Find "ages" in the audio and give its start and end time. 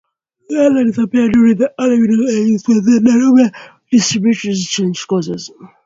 2.27-2.67